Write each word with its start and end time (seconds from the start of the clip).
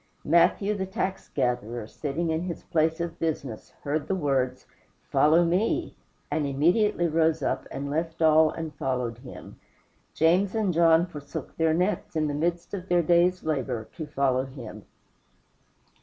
Matthew, 0.25 0.73
the 0.73 0.87
tax 0.87 1.29
gatherer, 1.29 1.85
sitting 1.85 2.31
in 2.31 2.41
his 2.41 2.63
place 2.63 2.99
of 2.99 3.19
business, 3.19 3.69
heard 3.83 4.07
the 4.07 4.15
words, 4.15 4.65
"Follow 5.11 5.45
me," 5.45 5.95
and 6.31 6.47
immediately 6.47 7.07
rose 7.07 7.43
up, 7.43 7.67
and 7.69 7.87
left 7.87 8.19
all 8.19 8.49
and 8.49 8.73
followed 8.73 9.19
him. 9.19 9.59
James 10.15 10.55
and 10.55 10.73
John 10.73 11.05
forsook 11.05 11.55
their 11.57 11.75
nets, 11.75 12.15
in 12.15 12.25
the 12.27 12.33
midst 12.33 12.73
of 12.73 12.89
their 12.89 13.03
day's 13.03 13.43
labor, 13.43 13.89
to 13.95 14.07
follow 14.07 14.45
him. 14.45 14.85